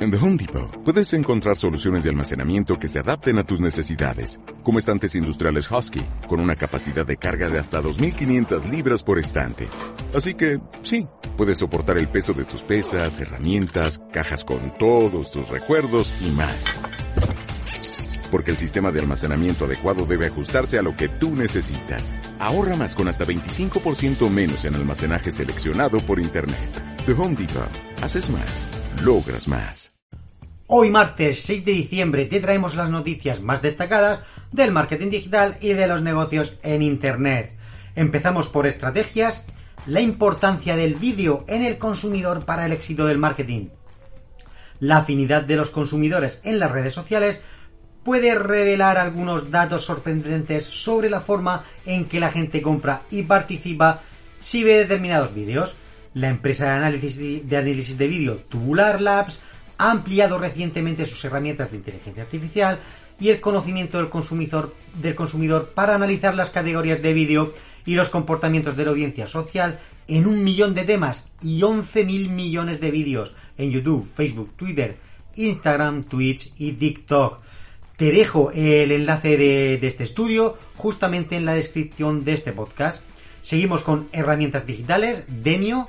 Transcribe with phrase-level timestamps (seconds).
[0.00, 4.38] En The Home Depot puedes encontrar soluciones de almacenamiento que se adapten a tus necesidades,
[4.62, 9.68] como estantes industriales Husky, con una capacidad de carga de hasta 2.500 libras por estante.
[10.14, 15.48] Así que, sí, puedes soportar el peso de tus pesas, herramientas, cajas con todos tus
[15.48, 16.66] recuerdos y más.
[18.30, 22.14] Porque el sistema de almacenamiento adecuado debe ajustarse a lo que tú necesitas.
[22.38, 26.84] Ahorra más con hasta 25% menos en almacenaje seleccionado por Internet.
[27.04, 27.87] The Home Depot.
[28.00, 28.68] Haces más.
[29.02, 29.92] Logras más.
[30.68, 34.20] Hoy martes 6 de diciembre te traemos las noticias más destacadas
[34.52, 37.50] del marketing digital y de los negocios en Internet.
[37.96, 39.44] Empezamos por estrategias,
[39.86, 43.68] la importancia del vídeo en el consumidor para el éxito del marketing.
[44.78, 47.40] La afinidad de los consumidores en las redes sociales
[48.04, 54.02] puede revelar algunos datos sorprendentes sobre la forma en que la gente compra y participa
[54.38, 55.74] si ve determinados vídeos.
[56.18, 59.38] La empresa de análisis de, análisis de vídeo Tubular Labs
[59.78, 62.80] ha ampliado recientemente sus herramientas de inteligencia artificial
[63.20, 67.54] y el conocimiento del consumidor, del consumidor para analizar las categorías de vídeo
[67.86, 72.80] y los comportamientos de la audiencia social en un millón de temas y 11.000 millones
[72.80, 74.96] de vídeos en YouTube, Facebook, Twitter,
[75.36, 77.38] Instagram, Twitch y TikTok.
[77.96, 83.04] Te dejo el enlace de, de este estudio justamente en la descripción de este podcast.
[83.40, 85.88] Seguimos con herramientas digitales, Demio,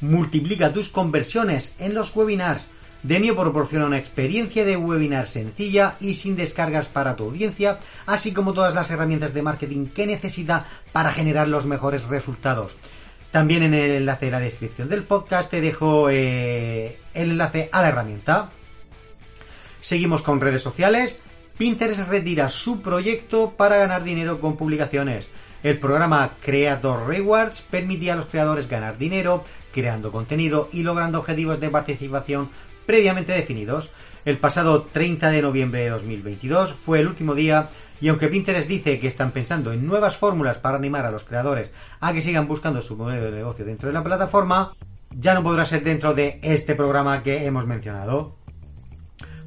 [0.00, 2.66] multiplica tus conversiones en los webinars.
[3.02, 8.52] Demio proporciona una experiencia de webinar sencilla y sin descargas para tu audiencia, así como
[8.52, 12.74] todas las herramientas de marketing que necesita para generar los mejores resultados.
[13.30, 17.82] También en el enlace de la descripción del podcast te dejo eh, el enlace a
[17.82, 18.50] la herramienta.
[19.80, 21.16] Seguimos con redes sociales.
[21.58, 25.28] Pinterest retira su proyecto para ganar dinero con publicaciones.
[25.66, 29.42] El programa Creator Rewards permitía a los creadores ganar dinero
[29.72, 32.50] creando contenido y logrando objetivos de participación
[32.86, 33.90] previamente definidos.
[34.24, 37.68] El pasado 30 de noviembre de 2022 fue el último día
[38.00, 41.72] y aunque Pinterest dice que están pensando en nuevas fórmulas para animar a los creadores
[41.98, 44.70] a que sigan buscando su modelo de negocio dentro de la plataforma,
[45.10, 48.36] ya no podrá ser dentro de este programa que hemos mencionado.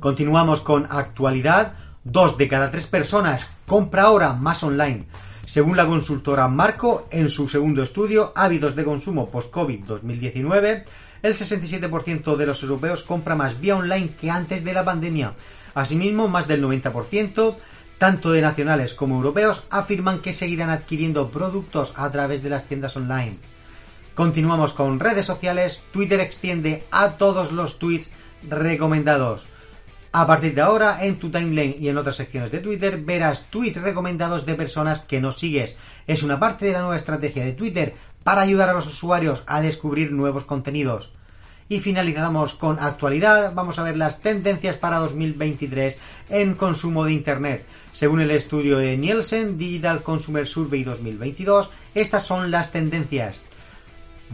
[0.01, 1.77] Continuamos con actualidad.
[2.03, 5.05] Dos de cada tres personas compra ahora más online.
[5.49, 10.83] Según la consultora Marco, en su segundo estudio, Hábitos de consumo post-COVID 2019,
[11.23, 15.33] el 67% de los europeos compra más vía online que antes de la pandemia.
[15.73, 17.55] Asimismo, más del 90%,
[17.97, 22.95] tanto de nacionales como europeos, afirman que seguirán adquiriendo productos a través de las tiendas
[22.95, 23.39] online.
[24.13, 25.81] Continuamos con redes sociales.
[25.91, 28.11] Twitter extiende a todos los tweets
[28.47, 29.47] recomendados.
[30.11, 33.79] A partir de ahora, en tu timeline y en otras secciones de Twitter verás tweets
[33.79, 35.77] recomendados de personas que no sigues.
[36.07, 37.93] Es una parte de la nueva estrategia de Twitter
[38.23, 41.11] para ayudar a los usuarios a descubrir nuevos contenidos.
[41.67, 43.53] Y finalizamos con actualidad.
[43.53, 45.99] Vamos a ver las tendencias para 2023
[46.29, 47.67] en consumo de Internet.
[47.91, 53.41] Según el estudio de Nielsen Digital Consumer Survey 2022, estas son las tendencias.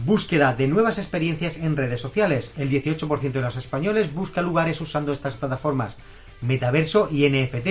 [0.04, 2.50] Búsqueda de nuevas experiencias en redes sociales.
[2.58, 5.96] El 18% de los españoles busca lugares usando estas plataformas.
[6.42, 7.66] Metaverso y NFT.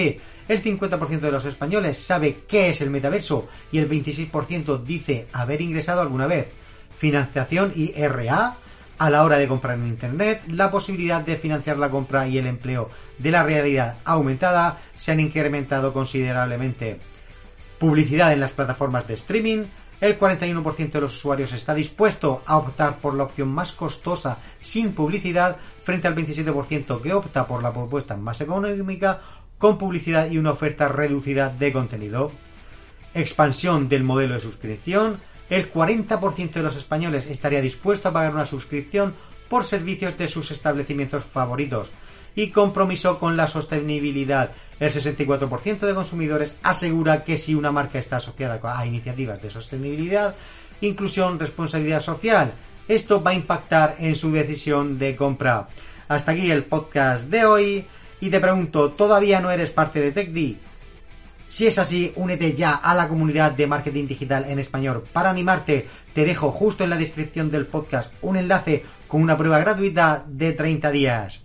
[0.48, 5.62] El 50% de los españoles sabe qué es el metaverso y el 26% dice haber
[5.62, 6.48] ingresado alguna vez.
[6.98, 8.58] Financiación y RA.
[8.98, 12.48] A la hora de comprar en Internet, la posibilidad de financiar la compra y el
[12.48, 17.02] empleo de la realidad aumentada se han incrementado considerablemente.
[17.78, 19.66] Publicidad en las plataformas de streaming,
[20.06, 24.94] el 41% de los usuarios está dispuesto a optar por la opción más costosa sin
[24.94, 29.22] publicidad frente al 27% que opta por la propuesta más económica
[29.58, 32.32] con publicidad y una oferta reducida de contenido.
[33.14, 35.22] Expansión del modelo de suscripción.
[35.50, 39.16] El 40% de los españoles estaría dispuesto a pagar una suscripción
[39.50, 41.92] por servicios de sus establecimientos favoritos
[42.36, 44.52] y compromiso con la sostenibilidad.
[44.80, 50.36] El 64% de consumidores asegura que si una marca está asociada a iniciativas de sostenibilidad,
[50.82, 52.54] inclusión, responsabilidad social,
[52.88, 55.68] esto va a impactar en su decisión de compra.
[56.08, 57.86] Hasta aquí el podcast de hoy
[58.20, 60.58] y te pregunto, ¿todavía no eres parte de TechD?
[61.48, 65.04] Si es así, únete ya a la comunidad de marketing digital en español.
[65.14, 69.60] Para animarte, te dejo justo en la descripción del podcast un enlace con una prueba
[69.60, 71.45] gratuita de 30 días.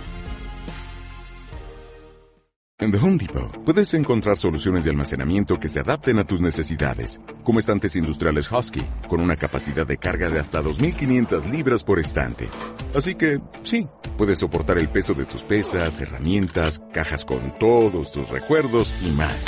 [2.81, 7.21] En The Home Depot puedes encontrar soluciones de almacenamiento que se adapten a tus necesidades,
[7.43, 12.49] como estantes industriales Husky, con una capacidad de carga de hasta 2.500 libras por estante.
[12.95, 13.87] Así que, sí,
[14.17, 19.45] puedes soportar el peso de tus pesas, herramientas, cajas con todos tus recuerdos y más.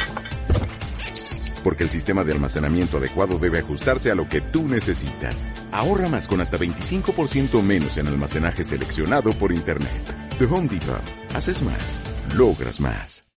[1.63, 5.47] Porque el sistema de almacenamiento adecuado debe ajustarse a lo que tú necesitas.
[5.71, 10.32] Ahorra más con hasta 25% menos en almacenaje seleccionado por Internet.
[10.43, 11.01] The Home Depot.
[11.33, 12.01] Haces más.
[12.35, 13.23] Logras más.